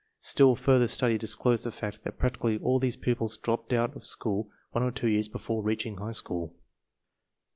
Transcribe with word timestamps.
Still 0.21 0.55
further 0.55 0.87
study 0.87 1.19
disclosed 1.19 1.63
the 1.63 1.69
fact 1.71 2.03
that 2.03 2.17
practically 2.17 2.57
all 2.57 2.79
these 2.79 2.95
pupils 2.95 3.37
dropped 3.37 3.71
out 3.71 3.95
of 3.95 4.03
school 4.03 4.49
one 4.71 4.83
or 4.83 4.89
two 4.89 5.07
years 5.07 5.27
before 5.27 5.61
reaching 5.61 5.97
high 5.97 6.09
school. 6.09 6.55